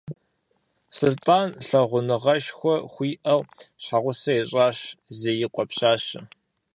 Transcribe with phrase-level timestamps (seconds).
[0.95, 3.41] Сулътӏан лъагъуныгъэшхуэ хуиӏэу
[3.81, 4.77] щхьэгъусэ ищӏащ
[5.19, 6.19] Зеикъуэ пщащэ.